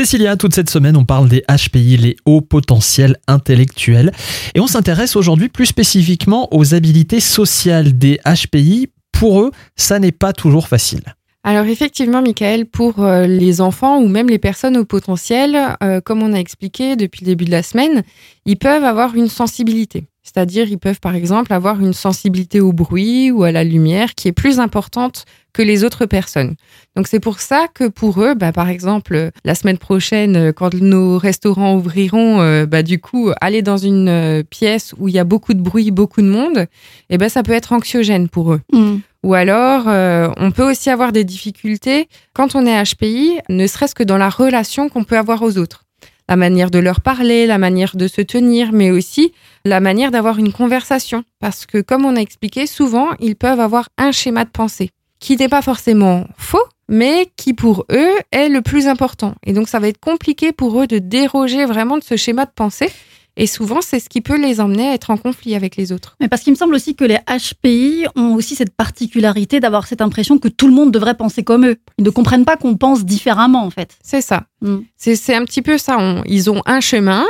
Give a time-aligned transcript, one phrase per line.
[0.00, 4.12] Cécilia, toute cette semaine, on parle des HPI, les hauts potentiels intellectuels.
[4.54, 8.88] Et on s'intéresse aujourd'hui plus spécifiquement aux habilités sociales des HPI.
[9.12, 11.02] Pour eux, ça n'est pas toujours facile.
[11.44, 16.22] Alors effectivement, Michael, pour euh, les enfants ou même les personnes au potentiel, euh, comme
[16.22, 18.02] on a expliqué depuis le début de la semaine,
[18.46, 20.04] ils peuvent avoir une sensibilité.
[20.32, 24.28] C'est-à-dire, ils peuvent par exemple avoir une sensibilité au bruit ou à la lumière qui
[24.28, 26.54] est plus importante que les autres personnes.
[26.94, 31.18] Donc c'est pour ça que pour eux, bah, par exemple, la semaine prochaine, quand nos
[31.18, 35.60] restaurants ouvriront, bah, du coup, aller dans une pièce où il y a beaucoup de
[35.60, 36.66] bruit, beaucoup de monde,
[37.08, 38.60] eh ben, ça peut être anxiogène pour eux.
[38.72, 38.98] Mm.
[39.22, 43.94] Ou alors, euh, on peut aussi avoir des difficultés quand on est HPI, ne serait-ce
[43.94, 45.84] que dans la relation qu'on peut avoir aux autres.
[46.30, 49.32] La manière de leur parler, la manière de se tenir, mais aussi
[49.64, 51.24] la manière d'avoir une conversation.
[51.40, 55.36] Parce que, comme on a expliqué, souvent, ils peuvent avoir un schéma de pensée qui
[55.36, 59.34] n'est pas forcément faux, mais qui pour eux est le plus important.
[59.44, 62.52] Et donc, ça va être compliqué pour eux de déroger vraiment de ce schéma de
[62.54, 62.92] pensée.
[63.40, 66.14] Et souvent, c'est ce qui peut les emmener à être en conflit avec les autres.
[66.20, 70.02] Mais parce qu'il me semble aussi que les HPI ont aussi cette particularité d'avoir cette
[70.02, 71.76] impression que tout le monde devrait penser comme eux.
[71.96, 73.96] Ils ne comprennent pas qu'on pense différemment, en fait.
[74.02, 74.44] C'est ça.
[74.60, 74.80] Mm.
[74.98, 75.96] C'est un petit peu ça.
[75.98, 77.24] On- ils ont un chemin.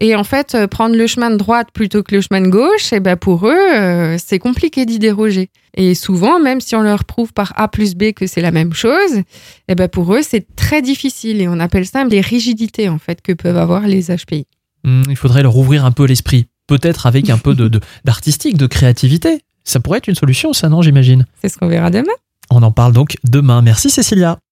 [0.00, 2.92] Et en fait, euh, prendre le chemin de droite plutôt que le chemin de gauche,
[2.92, 5.48] et ben pour eux, euh, c'est compliqué d'y déroger.
[5.76, 8.72] Et souvent, même si on leur prouve par A plus B que c'est la même
[8.72, 9.20] chose,
[9.68, 11.40] et ben pour eux, c'est très difficile.
[11.40, 14.46] Et on appelle ça les rigidités en fait que peuvent avoir les HPI.
[14.84, 16.46] Hmm, il faudrait leur ouvrir un peu l'esprit.
[16.66, 19.42] Peut-être avec un peu de- de- d'artistique, de créativité.
[19.64, 21.24] Ça pourrait être une solution, ça, non, j'imagine?
[21.40, 22.12] C'est ce qu'on verra demain.
[22.50, 23.62] On en parle donc demain.
[23.62, 24.38] Merci Cécilia.